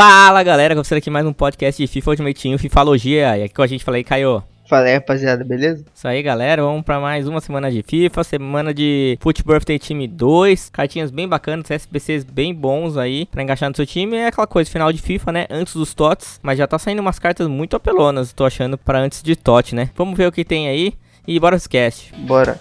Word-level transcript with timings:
Fala 0.00 0.44
galera, 0.44 0.76
começando 0.76 0.98
aqui 0.98 1.10
mais 1.10 1.26
um 1.26 1.32
podcast 1.32 1.82
de 1.82 1.88
FIFA 1.88 2.10
Ultimate 2.10 2.40
Team, 2.40 2.56
Fifalogia. 2.56 3.36
E 3.36 3.42
aqui 3.42 3.52
com 3.52 3.62
a 3.62 3.66
gente 3.66 3.84
falei, 3.84 4.04
Caio. 4.04 4.44
Fala 4.68 4.86
aí, 4.86 4.94
rapaziada, 4.94 5.42
beleza? 5.42 5.84
Isso 5.92 6.06
aí, 6.06 6.22
galera. 6.22 6.62
Vamos 6.62 6.84
para 6.84 7.00
mais 7.00 7.26
uma 7.26 7.40
semana 7.40 7.68
de 7.68 7.82
FIFA, 7.82 8.22
semana 8.22 8.72
de 8.72 9.18
Foot 9.20 9.42
Birthday 9.42 9.76
Time 9.76 10.06
2. 10.06 10.70
Cartinhas 10.70 11.10
bem 11.10 11.26
bacanas, 11.26 11.68
SBCs 11.68 12.22
bem 12.22 12.54
bons 12.54 12.96
aí 12.96 13.26
para 13.26 13.42
encaixar 13.42 13.68
no 13.70 13.74
seu 13.74 13.84
time. 13.84 14.18
É 14.18 14.28
aquela 14.28 14.46
coisa, 14.46 14.70
final 14.70 14.92
de 14.92 15.02
FIFA, 15.02 15.32
né? 15.32 15.46
Antes 15.50 15.74
dos 15.74 15.92
TOTS. 15.94 16.38
Mas 16.44 16.58
já 16.58 16.68
tá 16.68 16.78
saindo 16.78 17.00
umas 17.00 17.18
cartas 17.18 17.48
muito 17.48 17.74
apelonas, 17.74 18.32
tô 18.32 18.44
achando, 18.44 18.78
para 18.78 19.00
antes 19.00 19.20
de 19.20 19.34
TOT, 19.34 19.74
né? 19.74 19.90
Vamos 19.96 20.16
ver 20.16 20.28
o 20.28 20.32
que 20.32 20.44
tem 20.44 20.68
aí 20.68 20.94
e 21.26 21.40
bora 21.40 21.58
pro 21.58 21.68
cast. 21.68 22.14
Bora. 22.18 22.56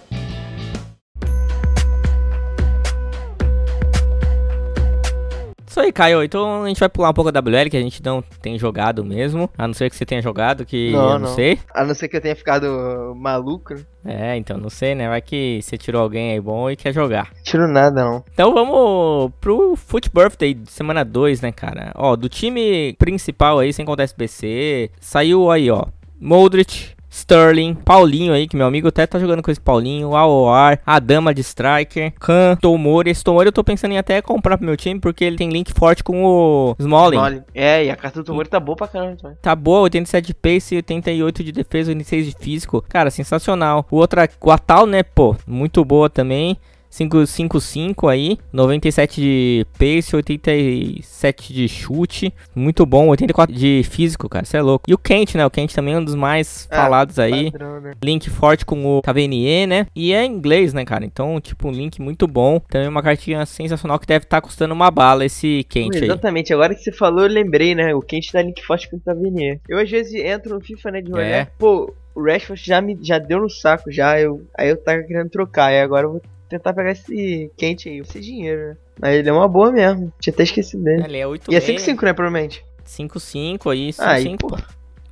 Isso 5.78 5.86
aí, 5.86 5.92
Caio. 5.92 6.24
Então 6.24 6.64
a 6.64 6.68
gente 6.68 6.80
vai 6.80 6.90
pular 6.90 7.12
um 7.12 7.14
pouco 7.14 7.32
da 7.32 7.40
WL, 7.40 7.70
que 7.70 7.78
a 7.78 7.82
gente 7.82 8.02
não 8.04 8.24
tem 8.42 8.58
jogado 8.58 9.06
mesmo. 9.06 9.48
A 9.56 9.68
não 9.68 9.76
ser 9.76 9.92
que 9.92 9.96
você 9.96 10.08
tenha 10.08 10.24
jogado, 10.24 10.66
que 10.66 10.90
Não, 10.92 11.04
eu 11.04 11.10
não, 11.10 11.20
não. 11.20 11.36
sei. 11.36 11.60
A 11.72 11.86
não 11.86 11.94
ser 11.94 12.08
que 12.08 12.18
eu 12.18 12.22
tenha 12.22 12.36
ficado 12.36 13.14
maluco, 13.16 13.76
né? 13.76 14.32
É, 14.34 14.36
então 14.38 14.58
não 14.58 14.72
sei, 14.72 14.96
né? 14.96 15.08
Vai 15.08 15.22
que 15.22 15.60
você 15.62 15.78
tirou 15.78 16.02
alguém 16.02 16.32
aí 16.32 16.42
bom 16.42 16.68
e 16.72 16.76
quer 16.76 16.92
jogar. 16.92 17.30
Tiro 17.44 17.68
nada, 17.68 18.04
não. 18.04 18.24
Então 18.34 18.56
vamos 18.56 19.32
pro 19.40 19.76
Foot 19.76 20.10
Birthday 20.12 20.58
semana 20.68 21.06
2, 21.06 21.42
né, 21.42 21.52
cara? 21.52 21.92
Ó, 21.94 22.16
do 22.16 22.28
time 22.28 22.94
principal 22.98 23.60
aí, 23.60 23.72
sem 23.72 23.86
contar 23.86 24.02
SBC, 24.04 24.90
saiu 25.00 25.52
aí, 25.52 25.70
ó. 25.70 25.86
Modric, 26.20 26.96
Sterling, 27.10 27.74
Paulinho 27.74 28.34
aí, 28.34 28.48
que 28.48 28.56
meu 28.56 28.66
amigo 28.66 28.88
até 28.88 29.08
tá 29.08 29.20
jogando 29.20 29.42
com 29.42 29.52
esse 29.52 29.60
Paulinho, 29.60 30.16
Aoar, 30.16 30.80
a 30.86 31.00
Dama 31.00 31.34
de 31.34 31.42
Striker, 31.42 32.14
Khan, 32.20 32.58
Tomori. 32.62 33.10
Esse 33.10 33.24
Tomori 33.24 33.48
eu 33.48 33.54
tô 33.54 33.64
pensando 33.64 33.92
em 33.94 33.98
até 33.98 34.22
comprar 34.22 34.58
pro 34.58 34.66
meu 34.66 34.78
time, 34.78 35.00
porque 35.00 35.24
ele 35.24 35.38
tem 35.38 35.50
link 35.50 35.74
forte 35.74 36.04
com 36.04 36.26
o 36.26 36.76
Smalling. 36.80 37.18
Mole. 37.18 37.44
É, 37.54 37.86
e 37.86 37.90
a 37.90 37.96
carta 37.96 38.22
do 38.22 38.26
Tomori 38.26 38.50
tá 38.50 38.60
boa 38.60 38.76
pra 38.76 38.88
caramba 38.88 39.16
também. 39.16 39.38
Tá 39.42 39.56
boa, 39.56 39.82
87 39.82 40.28
de 40.28 40.34
pace, 40.34 40.76
88 40.76 41.44
de 41.44 41.52
defesa, 41.52 41.92
86 41.92 42.26
de 42.28 42.36
físico. 42.40 42.84
Cara, 42.88 43.10
sensacional. 43.10 43.86
O 43.90 43.98
outro, 43.98 44.20
o 44.42 44.52
Atal, 44.52 44.86
né, 44.86 45.04
pô, 45.04 45.36
muito 45.46 45.84
boa 45.84 46.10
também. 46.10 46.58
555 46.98 48.08
aí, 48.08 48.38
97 48.52 49.22
de 49.22 49.66
pace, 49.78 50.16
87 50.16 51.54
de 51.54 51.68
chute, 51.68 52.34
muito 52.56 52.86
bom, 52.86 53.08
84 53.10 53.56
de 53.56 53.82
físico, 53.90 54.28
cara, 54.30 54.46
você 54.46 54.58
é 54.58 54.62
louco. 54.62 54.86
E 54.90 54.94
o 54.94 54.98
Kent, 54.98 55.36
né, 55.36 55.46
o 55.46 55.50
Kent 55.52 55.74
também 55.74 55.94
é 55.94 55.98
um 55.98 56.04
dos 56.04 56.16
mais 56.16 56.68
Ah, 56.72 56.76
falados 56.84 57.20
aí. 57.20 57.52
Padrão, 57.52 57.82
né? 57.82 57.94
Link 58.04 58.30
forte 58.30 58.66
com 58.66 58.98
o 58.98 59.02
Cavenier, 59.02 59.68
né? 59.68 59.88
E 59.96 60.14
é 60.14 60.26
em 60.26 60.32
inglês, 60.32 60.74
né, 60.74 60.84
cara? 60.86 61.06
Então, 61.06 61.40
tipo, 61.40 61.68
um 61.68 61.72
link 61.72 62.02
muito 62.02 62.28
bom. 62.28 62.60
Também 62.60 62.88
uma 62.88 63.04
cartinha 63.04 63.46
sensacional 63.46 64.00
que 64.00 64.08
deve 64.08 64.26
estar 64.26 64.42
custando 64.42 64.74
uma 64.74 64.92
bala 64.92 65.26
esse 65.26 65.66
Kent 65.70 65.96
aí. 65.96 66.04
Exatamente, 66.06 66.54
agora 66.54 66.74
que 66.76 66.82
você 66.82 66.92
falou, 66.92 67.22
eu 67.24 67.30
lembrei, 67.30 67.76
né? 67.76 67.94
O 67.94 68.02
Quente 68.02 68.32
dá 68.34 68.42
link 68.42 68.62
forte 68.66 68.90
com 68.90 68.98
o 68.98 69.00
Tavernier. 69.00 69.60
Eu 69.68 69.80
às 69.80 69.90
vezes 69.90 70.14
entro 70.14 70.56
no 70.56 70.62
FIFA, 70.62 70.92
né, 70.92 71.02
de 71.02 71.12
É. 71.12 71.16
olhar, 71.16 71.52
pô, 71.58 71.94
o 72.16 72.24
Rashford 72.24 72.62
já 72.64 72.82
me 72.82 72.98
já 73.02 73.20
deu 73.20 73.40
no 73.42 73.50
saco 73.50 73.92
já, 73.92 74.20
eu, 74.20 74.42
aí 74.58 74.70
eu 74.70 74.78
tava 74.78 75.04
querendo 75.04 75.30
trocar, 75.30 75.72
e 75.72 75.80
agora 75.80 76.06
eu 76.08 76.12
vou 76.14 76.22
tentar 76.50 76.74
pegar 76.74 76.92
esse 76.92 77.52
Quente 77.58 77.90
aí, 77.90 78.00
esse 78.00 78.20
dinheiro, 78.20 78.70
né? 78.70 78.78
Mas 79.00 79.16
ele 79.16 79.30
é 79.30 79.34
uma 79.34 79.48
boa 79.48 79.72
mesmo, 79.72 80.12
tinha 80.20 80.34
até 80.34 80.44
esquecido 80.44 80.84
dele. 80.84 81.04
Ele 81.06 81.18
é 81.18 81.28
8 81.28 81.52
E 81.52 81.56
é 81.56 81.60
5-5, 81.60 82.04
né, 82.04 82.14
provavelmente? 82.14 82.64
5-5 82.86 83.70
aí, 83.72 83.92
Ah, 84.00 84.12
aí, 84.12 84.24
5 84.24 84.48
pô, 84.48 84.58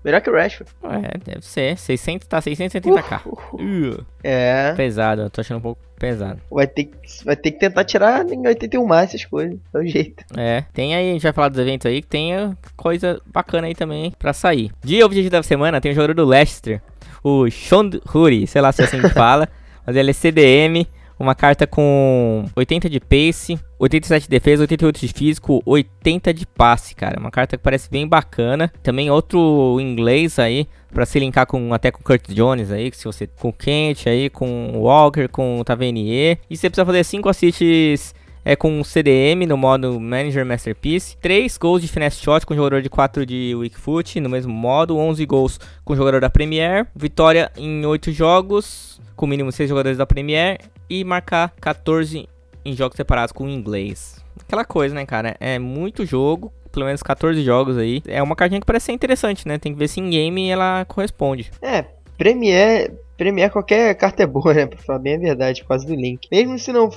melhor 0.03 0.21
que 0.21 0.29
o 0.29 0.33
Rashford. 0.33 0.71
É, 0.83 1.17
deve 1.31 1.45
ser. 1.45 1.77
600, 1.77 2.27
tá 2.27 2.39
670k. 2.41 3.21
Uh, 3.53 4.03
É, 4.23 4.73
pesado, 4.75 5.21
eu 5.23 5.29
tô 5.29 5.41
achando 5.41 5.57
um 5.57 5.61
pouco 5.61 5.81
pesado. 5.99 6.41
vai 6.49 6.67
ter, 6.67 6.85
que- 6.85 7.23
vai 7.25 7.35
ter 7.35 7.51
que 7.51 7.59
tentar 7.59 7.83
tirar 7.85 8.25
em 8.29 8.45
81 8.47 8.85
mais 8.85 9.09
essas 9.09 9.25
coisas, 9.25 9.57
é 9.73 9.77
o 9.77 9.85
jeito. 9.85 10.23
É, 10.37 10.63
tem 10.73 10.95
aí, 10.95 11.09
a 11.09 11.13
gente 11.13 11.23
vai 11.23 11.33
falar 11.33 11.49
dos 11.49 11.59
eventos 11.59 11.85
aí, 11.85 12.01
que 12.01 12.07
tem 12.07 12.35
uh, 12.37 12.57
coisa 12.75 13.21
bacana 13.25 13.67
aí 13.67 13.75
também 13.75 14.11
pra 14.17 14.33
sair. 14.33 14.71
De 14.83 15.03
objetivo 15.03 15.31
da 15.31 15.43
semana, 15.43 15.79
tem 15.81 15.91
o 15.91 15.95
jogador 15.95 16.13
do 16.15 16.25
Leicester, 16.25 16.81
o 17.23 17.49
Sean 17.51 17.89
Huri, 18.13 18.47
sei 18.47 18.61
lá 18.61 18.71
se 18.71 18.81
é 18.81 18.85
assim 18.85 19.01
que 19.01 19.09
fala, 19.13 19.47
mas 19.85 19.95
ele 19.95 20.09
é 20.11 20.13
CDM, 20.13 20.85
uma 21.19 21.33
carta 21.33 21.65
com 21.65 22.45
80 22.55 22.89
de 22.89 22.99
pace, 22.99 23.59
87 23.79 24.23
de 24.23 24.29
defesa, 24.29 24.63
88 24.63 24.99
de 24.99 25.07
físico, 25.13 25.61
80 25.65 26.33
de 26.33 26.45
passe, 26.45 26.93
cara. 26.95 27.19
Uma 27.19 27.31
carta 27.31 27.57
que 27.57 27.63
parece 27.63 27.89
bem 27.89 28.07
bacana. 28.07 28.71
Também 28.83 29.09
outro 29.09 29.77
inglês 29.79 30.37
aí, 30.39 30.67
pra 30.93 31.05
se 31.05 31.19
linkar 31.19 31.45
com 31.45 31.73
até 31.73 31.91
com 31.91 32.03
Kurt 32.03 32.29
Jones 32.29 32.71
aí, 32.71 32.91
que 32.91 32.97
se 32.97 33.05
você 33.05 33.27
com 33.27 33.51
Kent 33.51 34.07
aí, 34.07 34.29
com 34.29 34.73
Walker, 34.75 35.27
com 35.27 35.63
Tavernier. 35.63 36.39
E 36.49 36.57
você 36.57 36.69
precisa 36.69 36.85
fazer 36.85 37.03
5 37.03 37.29
assists 37.29 38.13
é 38.47 38.55
com 38.55 38.83
CDM 38.83 39.47
no 39.47 39.57
modo 39.57 39.99
Manager 39.99 40.45
Masterpiece, 40.45 41.17
3 41.17 41.57
gols 41.57 41.81
de 41.81 41.87
finesse 41.87 42.21
shot 42.21 42.45
com 42.45 42.55
jogador 42.55 42.79
de 42.79 42.89
4 42.91 43.25
de 43.25 43.55
weak 43.55 43.75
foot 43.75 44.19
no 44.19 44.29
mesmo 44.29 44.53
modo, 44.53 44.95
11 44.95 45.25
gols 45.25 45.59
com 45.83 45.95
jogador 45.95 46.21
da 46.21 46.29
Premier, 46.29 46.85
vitória 46.95 47.51
em 47.57 47.83
8 47.83 48.11
jogos 48.11 49.01
com 49.15 49.25
mínimo 49.25 49.51
6 49.51 49.67
jogadores 49.67 49.97
da 49.97 50.05
Premier 50.05 50.59
e 50.89 51.03
marcar 51.03 51.53
14 51.59 52.27
em 52.63 52.73
jogos 52.73 52.95
separados 52.95 53.31
com 53.31 53.45
o 53.45 53.49
inglês. 53.49 54.23
Aquela 54.41 54.65
coisa, 54.65 54.93
né, 54.93 55.05
cara? 55.05 55.35
É 55.39 55.57
muito 55.59 56.05
jogo, 56.05 56.51
pelo 56.71 56.85
menos 56.85 57.01
14 57.01 57.41
jogos 57.43 57.77
aí. 57.77 58.01
É 58.07 58.21
uma 58.21 58.35
cartinha 58.35 58.59
que 58.59 58.65
parece 58.65 58.87
ser 58.87 58.91
interessante, 58.91 59.47
né? 59.47 59.57
Tem 59.57 59.71
que 59.71 59.79
ver 59.79 59.87
se 59.87 59.99
em 59.99 60.09
game 60.09 60.49
ela 60.49 60.85
corresponde. 60.85 61.51
É, 61.61 61.85
Premier, 62.17 62.93
Premier 63.17 63.51
qualquer 63.51 63.93
carta 63.95 64.23
é 64.23 64.27
boa, 64.27 64.51
né? 64.53 64.65
Pra 64.65 64.79
falar 64.79 64.99
bem 64.99 65.15
a 65.15 65.19
verdade, 65.19 65.61
por 65.61 65.69
causa 65.69 65.85
do 65.85 65.95
link. 65.95 66.27
Mesmo 66.31 66.57
se 66.59 66.71
não, 66.71 66.89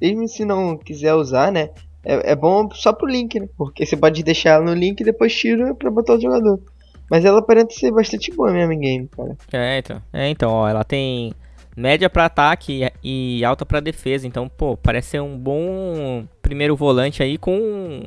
mesmo 0.00 0.28
se 0.28 0.44
não 0.44 0.76
quiser 0.76 1.14
usar, 1.14 1.52
né? 1.52 1.70
É, 2.04 2.32
é 2.32 2.36
bom 2.36 2.68
só 2.72 2.92
pro 2.92 3.08
link, 3.08 3.38
né? 3.38 3.48
Porque 3.56 3.84
você 3.84 3.96
pode 3.96 4.22
deixar 4.22 4.50
ela 4.50 4.64
no 4.64 4.74
link 4.74 5.00
e 5.00 5.04
depois 5.04 5.34
tira 5.34 5.74
pra 5.74 5.90
botar 5.90 6.14
o 6.14 6.20
jogador. 6.20 6.60
Mas 7.10 7.24
ela 7.24 7.42
parece 7.42 7.78
ser 7.78 7.92
bastante 7.92 8.34
boa 8.34 8.50
mesmo 8.50 8.72
em 8.72 8.80
game, 8.80 9.08
cara. 9.08 9.36
É, 9.52 9.78
então. 9.78 10.02
É, 10.12 10.28
então, 10.28 10.50
ó, 10.50 10.68
ela 10.68 10.82
tem 10.82 11.32
média 11.76 12.08
pra 12.08 12.24
ataque 12.26 12.90
e 13.02 13.44
alta 13.44 13.66
pra 13.66 13.80
defesa. 13.80 14.26
Então, 14.26 14.48
pô, 14.48 14.76
parece 14.76 15.10
ser 15.10 15.20
um 15.20 15.36
bom 15.38 16.26
primeiro 16.40 16.74
volante 16.74 17.22
aí 17.22 17.36
com 17.38 18.02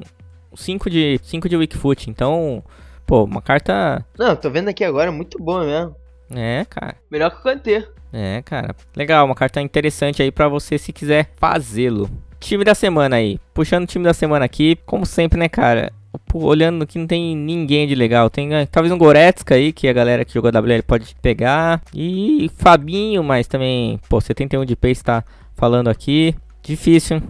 5 0.55 0.89
de 0.89 1.19
5 1.23 1.47
de 1.47 1.55
weak 1.57 1.77
foot. 1.77 2.09
Então, 2.09 2.63
pô, 3.05 3.23
uma 3.23 3.41
carta 3.41 4.05
Não, 4.17 4.35
tô 4.35 4.49
vendo 4.49 4.69
aqui 4.69 4.83
agora, 4.83 5.11
muito 5.11 5.37
boa 5.41 5.63
mesmo. 5.65 5.95
é, 6.35 6.65
cara. 6.69 6.95
Melhor 7.11 7.29
que 7.31 7.37
o 7.37 7.43
Kanté. 7.43 7.87
É, 8.11 8.41
cara. 8.41 8.75
Legal, 8.95 9.23
uma 9.25 9.35
carta 9.35 9.61
interessante 9.61 10.21
aí 10.23 10.31
pra 10.31 10.47
você 10.47 10.77
se 10.79 10.91
quiser 10.91 11.29
fazê-lo. 11.37 12.09
Time 12.39 12.63
da 12.63 12.73
semana 12.73 13.17
aí. 13.17 13.37
Puxando 13.53 13.83
o 13.83 13.87
time 13.87 14.03
da 14.05 14.13
semana 14.13 14.45
aqui, 14.45 14.77
como 14.85 15.05
sempre, 15.05 15.37
né, 15.37 15.47
cara? 15.47 15.91
Pô, 16.25 16.45
olhando 16.45 16.85
que 16.85 16.97
não 16.97 17.07
tem 17.07 17.35
ninguém 17.35 17.87
de 17.87 17.95
legal. 17.95 18.29
Tem 18.29 18.53
eh, 18.53 18.65
talvez 18.65 18.91
um 18.91 18.97
Goretzka 18.97 19.55
aí, 19.55 19.71
que 19.71 19.87
a 19.87 19.93
galera 19.93 20.25
que 20.25 20.33
jogou 20.33 20.51
WL 20.51 20.83
pode 20.85 21.15
pegar. 21.21 21.81
E 21.93 22.49
Fabinho, 22.57 23.23
mas 23.23 23.47
também, 23.47 23.99
pô, 24.09 24.19
71 24.19 24.65
de 24.65 24.75
pace 24.75 25.03
tá 25.03 25.23
falando 25.55 25.87
aqui. 25.89 26.35
Difícil? 26.63 27.21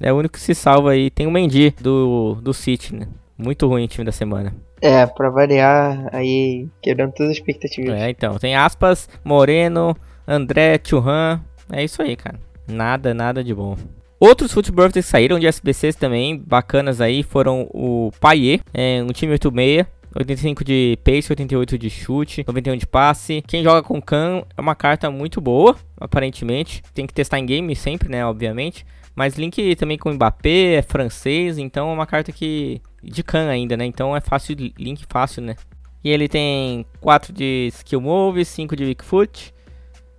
É 0.00 0.12
o 0.12 0.16
único 0.16 0.34
que 0.34 0.40
se 0.40 0.54
salva 0.54 0.92
aí. 0.92 1.10
Tem 1.10 1.26
o 1.26 1.30
Mendy 1.30 1.74
do, 1.80 2.38
do 2.42 2.52
City, 2.52 2.94
né? 2.94 3.06
Muito 3.36 3.66
ruim 3.66 3.86
time 3.86 4.04
da 4.04 4.12
semana. 4.12 4.54
É, 4.80 5.06
pra 5.06 5.30
variar, 5.30 6.08
aí 6.12 6.68
quebrando 6.82 7.12
todas 7.12 7.30
as 7.30 7.38
expectativas. 7.38 7.94
É, 7.94 8.10
então, 8.10 8.36
tem 8.38 8.56
aspas, 8.56 9.08
Moreno, 9.24 9.96
André, 10.26 10.80
Churran. 10.82 11.40
É 11.70 11.84
isso 11.84 12.02
aí, 12.02 12.16
cara. 12.16 12.38
Nada, 12.66 13.14
nada 13.14 13.44
de 13.44 13.54
bom. 13.54 13.76
Outros 14.22 14.52
Foot 14.52 14.70
Birthdays 14.70 15.04
que 15.04 15.10
saíram 15.10 15.36
de 15.36 15.48
SBCs 15.48 15.96
também, 15.96 16.38
bacanas 16.38 17.00
aí, 17.00 17.24
foram 17.24 17.68
o 17.74 18.12
Paier, 18.20 18.60
é, 18.72 19.02
um 19.02 19.08
time 19.08 19.32
86, 19.32 19.84
85 20.14 20.62
de 20.62 20.96
pace, 21.02 21.32
88 21.32 21.76
de 21.76 21.90
chute, 21.90 22.44
91 22.46 22.76
de 22.76 22.86
passe. 22.86 23.42
Quem 23.48 23.64
joga 23.64 23.82
com 23.82 24.00
Khan 24.00 24.44
é 24.56 24.60
uma 24.60 24.76
carta 24.76 25.10
muito 25.10 25.40
boa, 25.40 25.74
aparentemente. 26.00 26.84
Tem 26.94 27.04
que 27.04 27.12
testar 27.12 27.40
em 27.40 27.46
game 27.46 27.74
sempre, 27.74 28.08
né, 28.08 28.24
obviamente. 28.24 28.86
Mas 29.12 29.34
link 29.34 29.74
também 29.74 29.98
com 29.98 30.12
Mbappé, 30.12 30.74
é 30.74 30.82
francês, 30.82 31.58
então 31.58 31.90
é 31.90 31.92
uma 31.92 32.06
carta 32.06 32.30
que... 32.30 32.80
De 33.02 33.24
Khan 33.24 33.48
ainda, 33.48 33.76
né, 33.76 33.86
então 33.86 34.16
é 34.16 34.20
fácil, 34.20 34.54
link 34.78 35.04
fácil, 35.08 35.42
né. 35.42 35.56
E 36.04 36.10
ele 36.10 36.28
tem 36.28 36.86
4 37.00 37.32
de 37.32 37.72
skill 37.72 38.00
move, 38.00 38.44
5 38.44 38.76
de 38.76 38.84
weak 38.84 39.04
foot, 39.04 39.52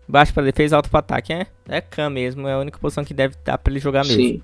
baixo 0.08 0.34
para 0.34 0.44
defesa, 0.44 0.76
alto 0.76 0.90
para 0.90 1.00
ataque, 1.00 1.34
é? 1.34 1.48
É 1.68 1.82
Khan 1.82 2.10
mesmo, 2.10 2.48
é 2.48 2.54
a 2.54 2.60
única 2.60 2.78
posição 2.80 3.04
que 3.04 3.14
deve 3.14 3.36
dar 3.44 3.58
para 3.58 3.72
ele 3.72 3.80
jogar 3.80 4.04
mesmo. 4.06 4.22
Sim. 4.22 4.42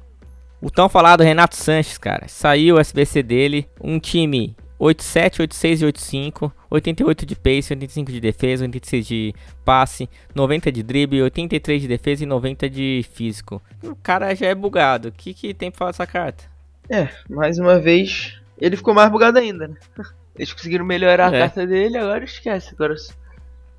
O 0.61 0.69
tão 0.69 0.89
falado 0.89 1.21
Renato 1.23 1.55
Sanches, 1.55 1.97
cara, 1.97 2.27
saiu 2.27 2.75
o 2.75 2.79
SBC 2.79 3.23
dele, 3.23 3.67
um 3.81 3.97
time 3.99 4.55
87, 4.77 5.41
86 5.41 5.81
e 5.81 5.85
85, 5.85 6.53
88 6.69 7.25
de 7.25 7.35
pace, 7.35 7.73
85 7.73 8.11
de 8.11 8.19
defesa, 8.19 8.63
86 8.63 9.07
de 9.07 9.33
passe, 9.65 10.09
90 10.33 10.71
de 10.71 10.83
drible, 10.83 11.21
83 11.21 11.81
de 11.81 11.87
defesa 11.87 12.23
e 12.23 12.27
90 12.27 12.69
de 12.69 13.05
físico. 13.13 13.61
O 13.83 13.95
cara 13.95 14.33
já 14.35 14.47
é 14.47 14.55
bugado, 14.55 15.09
o 15.09 15.11
que, 15.11 15.33
que 15.33 15.53
tem 15.53 15.69
pra 15.71 15.77
falar 15.79 15.91
dessa 15.91 16.07
carta? 16.07 16.43
É, 16.89 17.07
mais 17.29 17.57
uma 17.59 17.77
vez, 17.79 18.39
ele 18.59 18.75
ficou 18.77 18.93
mais 18.93 19.09
bugado 19.11 19.37
ainda, 19.39 19.67
né? 19.67 19.75
Eles 20.37 20.53
conseguiram 20.53 20.85
melhorar 20.85 21.33
É. 21.33 21.37
a 21.37 21.39
carta 21.41 21.67
dele, 21.67 21.97
agora 21.97 22.23
esquece. 22.23 22.73
Agora 22.73 22.95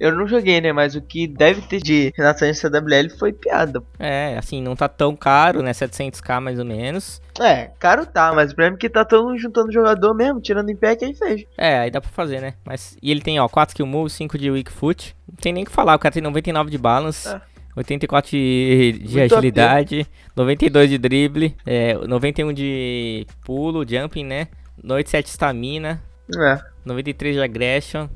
Eu 0.00 0.16
não 0.16 0.26
joguei, 0.26 0.62
né? 0.62 0.72
Mas 0.72 0.94
o 0.96 1.02
que 1.02 1.26
deve 1.28 1.60
ter 1.60 1.78
de 1.78 2.10
Renato 2.16 2.40
Sanches 2.40 2.58
CWL 2.58 3.10
foi 3.18 3.34
piada. 3.34 3.82
É, 3.98 4.34
assim, 4.38 4.62
não 4.62 4.74
tá 4.74 4.88
tão 4.88 5.14
caro, 5.14 5.62
né? 5.62 5.72
700k 5.72 6.40
mais 6.40 6.58
ou 6.58 6.64
menos. 6.64 7.20
É, 7.38 7.70
caro 7.78 8.06
tá, 8.06 8.32
mas 8.34 8.50
o 8.50 8.54
problema 8.54 8.76
é 8.76 8.78
que 8.78 8.88
tá 8.88 9.04
todo 9.04 9.36
juntando 9.38 9.70
jogador 9.70 10.14
mesmo, 10.14 10.40
tirando 10.40 10.70
em 10.70 10.76
pé 10.76 10.96
quem 10.96 11.14
fez. 11.14 11.44
É, 11.58 11.80
aí 11.80 11.90
dá 11.90 12.00
pra 12.00 12.10
fazer, 12.10 12.40
né? 12.40 12.54
Mas, 12.64 12.96
e 13.02 13.10
ele 13.10 13.20
tem, 13.20 13.38
ó, 13.38 13.46
4 13.46 13.72
skill 13.72 13.86
move, 13.86 14.08
5 14.08 14.38
de 14.38 14.50
weak 14.50 14.72
foot. 14.72 15.14
Não 15.28 15.36
tem 15.36 15.52
nem 15.52 15.64
o 15.64 15.66
que 15.66 15.72
falar, 15.72 15.94
o 15.94 15.98
cara 15.98 16.12
tem 16.14 16.22
99 16.22 16.70
de 16.70 16.78
balance. 16.78 17.28
É. 17.28 17.40
84 17.76 18.30
de, 18.30 18.92
de 19.04 19.20
agilidade, 19.20 20.06
92 20.34 20.90
de 20.90 20.98
drible, 20.98 21.56
é, 21.64 21.94
91 21.94 22.52
de 22.52 23.26
pulo, 23.44 23.86
jumping, 23.88 24.24
né? 24.24 24.48
97 24.82 25.28
stamina, 25.28 26.02
É. 26.36 26.58
93 26.84 27.36
de 27.36 27.42
aggression, 27.42 28.08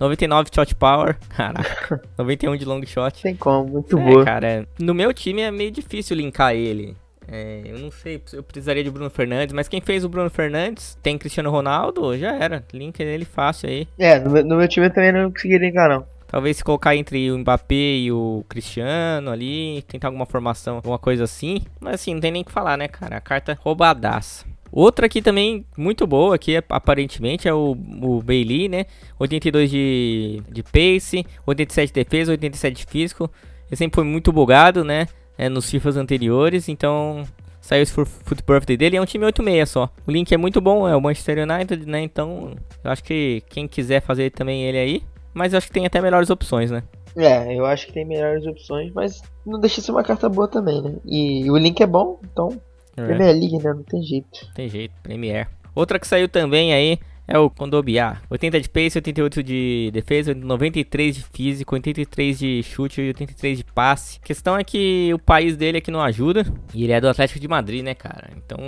99 0.00 0.50
de 0.50 0.54
shot 0.56 0.74
power, 0.74 1.18
caraca, 1.36 2.00
91 2.16 2.56
de 2.56 2.64
long 2.64 2.84
shot. 2.86 3.22
Tem 3.22 3.34
como, 3.36 3.68
muito 3.68 3.98
É, 3.98 4.02
boa. 4.02 4.24
cara, 4.24 4.66
no 4.78 4.94
meu 4.94 5.12
time 5.12 5.42
é 5.42 5.50
meio 5.50 5.70
difícil 5.70 6.16
linkar 6.16 6.54
ele. 6.54 6.96
É, 7.30 7.60
eu 7.66 7.78
não 7.78 7.90
sei, 7.90 8.22
eu 8.32 8.42
precisaria 8.42 8.82
de 8.82 8.90
Bruno 8.90 9.10
Fernandes, 9.10 9.52
mas 9.52 9.68
quem 9.68 9.82
fez 9.82 10.02
o 10.02 10.08
Bruno 10.08 10.30
Fernandes 10.30 10.96
tem 11.02 11.18
Cristiano 11.18 11.50
Ronaldo, 11.50 12.16
já 12.16 12.34
era. 12.34 12.64
Link 12.72 12.98
ele 13.00 13.26
fácil 13.26 13.68
aí. 13.68 13.86
É, 13.98 14.18
no, 14.18 14.30
meu- 14.30 14.44
no 14.44 14.56
meu 14.56 14.66
time 14.68 14.86
eu 14.86 14.92
também 14.92 15.12
não 15.12 15.30
consegui 15.30 15.58
linkar, 15.58 15.90
não. 15.90 16.06
Talvez 16.26 16.58
se 16.58 16.64
colocar 16.64 16.94
entre 16.96 17.30
o 17.30 17.38
Mbappé 17.38 17.74
e 17.74 18.12
o 18.12 18.44
Cristiano 18.48 19.30
ali, 19.30 19.82
tentar 19.88 20.08
alguma 20.08 20.26
formação, 20.26 20.76
alguma 20.76 20.98
coisa 20.98 21.24
assim. 21.24 21.62
Mas 21.80 21.94
assim, 21.96 22.12
não 22.14 22.20
tem 22.20 22.30
nem 22.30 22.42
o 22.42 22.44
que 22.44 22.52
falar, 22.52 22.76
né, 22.76 22.86
cara? 22.88 23.16
A 23.16 23.20
carta 23.20 23.58
roubadaça. 23.62 24.44
Outra 24.70 25.06
aqui 25.06 25.22
também 25.22 25.64
muito 25.76 26.06
boa, 26.06 26.34
aqui 26.34 26.56
aparentemente, 26.68 27.48
é 27.48 27.54
o, 27.54 27.76
o 28.02 28.22
Bailey, 28.22 28.68
né? 28.68 28.86
82 29.18 29.70
de, 29.70 30.42
de 30.50 30.62
pace, 30.62 31.24
87 31.46 31.92
de 31.92 32.04
defesa, 32.04 32.32
87 32.32 32.76
de 32.76 32.90
físico. 32.90 33.30
Ele 33.68 33.76
sempre 33.76 33.96
foi 33.96 34.04
muito 34.04 34.32
bugado, 34.32 34.84
né? 34.84 35.06
É, 35.36 35.48
nos 35.48 35.70
FIFAs 35.70 35.96
anteriores, 35.96 36.68
então 36.68 37.24
saiu 37.60 37.82
esse 37.82 37.92
Foot 37.92 38.42
Birthday 38.46 38.76
dele. 38.76 38.96
É 38.96 39.00
um 39.00 39.06
time 39.06 39.24
86 39.24 39.68
só. 39.68 39.90
O 40.06 40.10
link 40.10 40.32
é 40.32 40.36
muito 40.36 40.60
bom, 40.60 40.88
é 40.88 40.96
o 40.96 41.00
Manchester 41.00 41.46
United, 41.48 41.86
né? 41.86 42.02
Então 42.02 42.54
eu 42.82 42.90
acho 42.90 43.04
que 43.04 43.42
quem 43.48 43.68
quiser 43.68 44.00
fazer 44.00 44.30
também 44.30 44.64
ele 44.64 44.78
aí. 44.78 45.02
Mas 45.34 45.52
eu 45.52 45.58
acho 45.58 45.68
que 45.68 45.72
tem 45.72 45.86
até 45.86 46.00
melhores 46.00 46.30
opções, 46.30 46.70
né? 46.70 46.82
É, 47.16 47.54
eu 47.54 47.64
acho 47.66 47.86
que 47.86 47.92
tem 47.92 48.04
melhores 48.04 48.46
opções, 48.46 48.92
mas 48.92 49.22
não 49.44 49.60
deixa 49.60 49.80
de 49.80 49.86
ser 49.86 49.92
uma 49.92 50.02
carta 50.02 50.28
boa 50.28 50.48
também, 50.48 50.82
né? 50.82 50.94
E 51.04 51.50
o 51.50 51.56
link 51.56 51.80
é 51.80 51.86
bom, 51.86 52.20
então. 52.24 52.60
É. 52.98 53.06
Premier 53.06 53.34
League, 53.34 53.58
né? 53.58 53.74
Não 53.74 53.82
tem 53.82 54.02
jeito. 54.02 54.52
Tem 54.54 54.68
jeito, 54.68 54.92
Premier. 55.02 55.48
Outra 55.74 55.98
que 55.98 56.06
saiu 56.06 56.28
também 56.28 56.72
aí 56.72 56.98
é 57.26 57.38
o 57.38 57.50
Kondobiá. 57.50 58.22
80 58.30 58.60
de 58.60 58.68
pace, 58.70 58.96
88 58.98 59.42
de 59.42 59.90
defesa, 59.92 60.34
93 60.34 61.14
de 61.14 61.22
físico, 61.22 61.74
83 61.74 62.38
de 62.38 62.62
chute 62.62 63.02
e 63.02 63.08
83 63.08 63.58
de 63.58 63.64
passe. 63.64 64.18
A 64.22 64.26
questão 64.26 64.56
é 64.56 64.64
que 64.64 65.12
o 65.12 65.18
país 65.18 65.56
dele 65.56 65.78
aqui 65.78 65.90
não 65.90 66.00
ajuda. 66.00 66.46
E 66.72 66.84
ele 66.84 66.92
é 66.92 67.00
do 67.00 67.08
Atlético 67.08 67.38
de 67.38 67.46
Madrid, 67.46 67.84
né, 67.84 67.94
cara? 67.94 68.30
Então, 68.34 68.58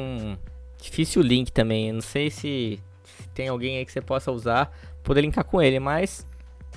difícil 0.81 1.23
o 1.23 1.25
link 1.25 1.51
também. 1.51 1.89
Eu 1.89 1.95
não 1.95 2.03
sei 2.03 2.31
se, 2.31 2.79
tem 3.35 3.49
alguém 3.49 3.79
aí 3.79 3.87
que 3.87 3.93
você 3.93 4.03
possa 4.03 4.31
usar, 4.31 4.71
poder 5.03 5.23
linkar 5.23 5.45
com 5.45 5.63
ele, 5.63 5.81
mas 5.81 6.27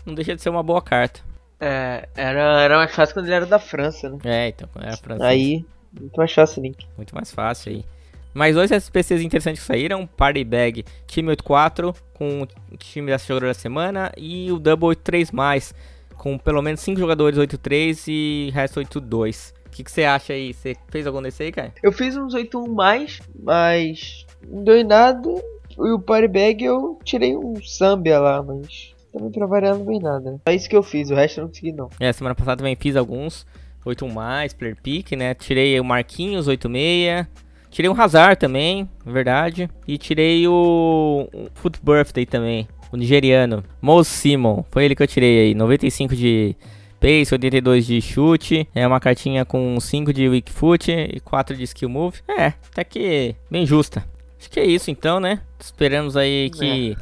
não 0.05 0.15
deixa 0.15 0.35
de 0.35 0.41
ser 0.41 0.49
uma 0.49 0.63
boa 0.63 0.81
carta. 0.81 1.19
É, 1.59 2.07
era, 2.15 2.61
era 2.61 2.77
mais 2.77 2.95
fácil 2.95 3.13
quando 3.13 3.25
ele 3.25 3.35
era 3.35 3.45
da 3.45 3.59
França, 3.59 4.09
né? 4.09 4.17
É, 4.23 4.47
então, 4.49 4.69
é 4.81 4.89
a 4.89 4.97
França. 4.97 5.25
Aí, 5.25 5.65
muito 5.99 6.17
mais 6.17 6.33
fácil 6.33 6.63
link. 6.63 6.85
Muito 6.97 7.13
mais 7.13 7.31
fácil 7.31 7.71
aí. 7.71 7.85
Mais 8.33 8.55
dois 8.55 8.71
SPCs 8.71 9.21
interessantes 9.21 9.61
que 9.61 9.67
saíram: 9.67 10.07
Party 10.07 10.43
Bag 10.43 10.83
Time 11.05 11.29
84 11.29 11.93
com 12.13 12.41
o 12.41 12.77
time 12.77 13.11
da 13.11 13.17
jogador 13.17 13.47
da 13.47 13.53
semana 13.53 14.11
e 14.17 14.51
o 14.51 14.57
Double 14.57 14.87
83 14.87 15.73
com 16.17 16.37
pelo 16.37 16.61
menos 16.61 16.79
5 16.81 16.99
jogadores 16.99 17.37
83 17.37 18.07
e 18.07 18.51
resto 18.53 18.77
82. 18.77 19.53
O 19.65 19.69
que 19.69 19.83
que 19.83 19.91
você 19.91 20.03
acha 20.03 20.33
aí? 20.33 20.53
Você 20.53 20.75
fez 20.89 21.05
algum 21.05 21.21
desse 21.21 21.43
aí, 21.43 21.51
cara? 21.51 21.73
Eu 21.81 21.91
fiz 21.91 22.15
uns 22.15 22.33
8-1 22.33 22.67
mais, 22.69 23.19
mas 23.37 24.25
não 24.47 24.63
deu 24.63 24.77
em 24.77 24.83
nada. 24.83 25.29
E 25.71 25.91
o 25.91 25.99
Party 25.99 26.27
Bag 26.27 26.63
eu 26.63 26.99
tirei 27.03 27.35
um 27.35 27.55
Sambia 27.63 28.19
lá, 28.19 28.41
mas 28.43 28.93
também 29.11 29.31
pra 29.31 29.47
variar 29.47 29.75
não 29.75 29.85
veio 29.85 29.99
nada. 29.99 30.39
É 30.45 30.53
isso 30.55 30.69
que 30.69 30.75
eu 30.75 30.83
fiz, 30.83 31.09
o 31.09 31.15
resto 31.15 31.39
eu 31.39 31.43
não 31.43 31.49
consegui 31.49 31.71
não. 31.71 31.89
É, 31.99 32.13
semana 32.13 32.35
passada 32.35 32.57
também 32.57 32.75
fiz 32.75 32.95
alguns 32.95 33.45
81 33.85 34.13
mais, 34.13 34.53
player 34.53 34.75
pick, 34.81 35.11
né? 35.13 35.33
Tirei 35.33 35.79
o 35.79 35.83
Marquinhos 35.83 36.47
86. 36.47 37.27
Tirei 37.69 37.89
o 37.89 37.99
Hazard 37.99 38.39
também, 38.39 38.87
verdade. 39.05 39.69
E 39.87 39.97
tirei 39.97 40.47
o, 40.47 41.27
o 41.33 41.47
Foot 41.55 41.79
Birthday 41.83 42.25
também, 42.25 42.67
o 42.91 42.97
nigeriano. 42.97 43.63
Mo 43.81 44.03
Simon, 44.03 44.63
foi 44.69 44.85
ele 44.85 44.95
que 44.95 45.01
eu 45.01 45.07
tirei 45.07 45.47
aí. 45.47 45.55
95 45.55 46.15
de 46.15 46.55
pace, 46.99 47.33
82 47.33 47.85
de 47.85 47.99
chute. 47.99 48.67
É 48.75 48.87
uma 48.87 48.99
cartinha 48.99 49.43
com 49.43 49.79
5 49.79 50.13
de 50.13 50.29
weak 50.29 50.51
foot 50.51 50.91
e 50.91 51.19
4 51.19 51.57
de 51.57 51.63
skill 51.63 51.89
move. 51.89 52.19
É, 52.27 52.53
até 52.71 52.83
que 52.83 53.35
bem 53.49 53.65
justa. 53.65 54.05
Acho 54.39 54.49
que 54.49 54.59
é 54.59 54.65
isso 54.65 54.91
então, 54.91 55.19
né? 55.19 55.41
Esperamos 55.59 56.15
aí 56.15 56.49
que 56.49 56.95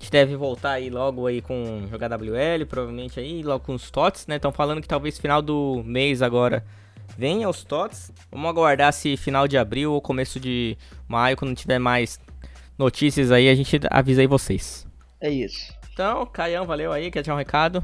a 0.00 0.02
gente 0.02 0.10
deve 0.12 0.34
voltar 0.34 0.72
aí 0.72 0.88
logo 0.88 1.26
aí 1.26 1.42
com 1.42 1.86
jogar 1.90 2.08
WL, 2.08 2.64
provavelmente 2.66 3.20
aí, 3.20 3.42
logo 3.42 3.64
com 3.64 3.74
os 3.74 3.90
TOTS, 3.90 4.26
né? 4.26 4.36
Estão 4.36 4.50
falando 4.50 4.80
que 4.80 4.88
talvez 4.88 5.18
final 5.18 5.42
do 5.42 5.82
mês 5.84 6.22
agora 6.22 6.64
venha 7.18 7.48
os 7.48 7.62
TOTS. 7.64 8.10
Vamos 8.32 8.48
aguardar 8.48 8.92
se 8.94 9.16
final 9.16 9.46
de 9.46 9.58
abril 9.58 9.92
ou 9.92 10.00
começo 10.00 10.40
de 10.40 10.76
maio, 11.06 11.36
quando 11.36 11.54
tiver 11.54 11.78
mais 11.78 12.18
notícias 12.78 13.30
aí, 13.30 13.48
a 13.48 13.54
gente 13.54 13.78
avisa 13.90 14.22
aí 14.22 14.26
vocês. 14.26 14.86
É 15.20 15.28
isso. 15.28 15.70
Então, 15.92 16.24
Caião, 16.24 16.64
valeu 16.64 16.92
aí, 16.92 17.10
quer 17.10 17.20
deixar 17.20 17.34
um 17.34 17.38
recado? 17.38 17.82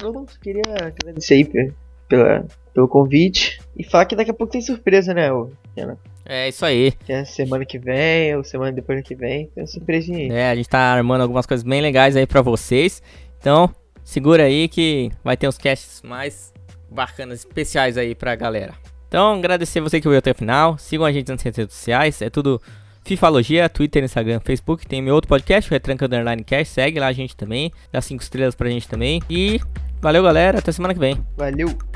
Eu 0.00 0.24
queria 0.40 0.62
agradecer 0.86 1.34
aí 1.34 1.44
pe- 1.44 1.72
pela, 2.08 2.46
pelo 2.72 2.86
convite. 2.86 3.60
E 3.76 3.82
falar 3.82 4.04
que 4.06 4.14
daqui 4.14 4.30
a 4.30 4.34
pouco 4.34 4.52
tem 4.52 4.60
surpresa, 4.60 5.12
né, 5.12 5.28
Renan? 5.76 5.96
É 6.28 6.46
isso 6.46 6.64
aí. 6.64 6.92
Que 7.06 7.12
é 7.12 7.24
semana 7.24 7.64
que 7.64 7.78
vem, 7.78 8.36
ou 8.36 8.44
semana 8.44 8.70
depois 8.70 9.02
que 9.02 9.14
vem, 9.14 9.46
tem 9.46 9.62
uma 9.62 9.66
surpresinha. 9.66 10.30
É, 10.32 10.50
a 10.50 10.54
gente 10.54 10.68
tá 10.68 10.78
armando 10.78 11.22
algumas 11.22 11.46
coisas 11.46 11.64
bem 11.64 11.80
legais 11.80 12.16
aí 12.16 12.26
pra 12.26 12.42
vocês. 12.42 13.02
Então, 13.40 13.74
segura 14.04 14.42
aí 14.42 14.68
que 14.68 15.10
vai 15.24 15.38
ter 15.38 15.48
uns 15.48 15.56
casts 15.56 16.02
mais 16.02 16.52
bacanas, 16.90 17.38
especiais 17.38 17.96
aí 17.96 18.14
pra 18.14 18.34
galera. 18.34 18.74
Então, 19.08 19.38
agradecer 19.38 19.80
você 19.80 20.02
que 20.02 20.06
veio 20.06 20.18
até 20.18 20.32
o 20.32 20.34
final. 20.34 20.76
Sigam 20.76 21.06
a 21.06 21.12
gente 21.12 21.28
nas 21.28 21.40
redes 21.40 21.72
sociais. 21.72 22.20
É 22.20 22.28
tudo 22.28 22.60
Fifalogia, 23.04 23.66
Twitter, 23.70 24.04
Instagram, 24.04 24.38
Facebook. 24.44 24.86
Tem 24.86 25.00
meu 25.00 25.14
outro 25.14 25.30
podcast, 25.30 25.70
o 25.70 25.72
Retranca 25.72 26.04
Underline 26.04 26.44
Cast. 26.44 26.74
Segue 26.74 27.00
lá 27.00 27.06
a 27.06 27.12
gente 27.12 27.34
também. 27.34 27.72
Dá 27.90 28.02
5 28.02 28.22
estrelas 28.22 28.54
pra 28.54 28.68
gente 28.68 28.86
também. 28.86 29.22
E 29.30 29.58
valeu, 29.98 30.22
galera. 30.22 30.58
Até 30.58 30.72
semana 30.72 30.92
que 30.92 31.00
vem. 31.00 31.18
Valeu! 31.38 31.87